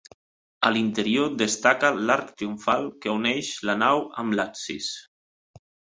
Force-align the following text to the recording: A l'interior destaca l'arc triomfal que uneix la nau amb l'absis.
A 0.67 0.69
l'interior 0.75 1.35
destaca 1.41 1.91
l'arc 2.07 2.31
triomfal 2.39 2.89
que 3.05 3.15
uneix 3.19 3.53
la 3.71 3.77
nau 3.83 4.03
amb 4.23 4.37
l'absis. 4.41 4.89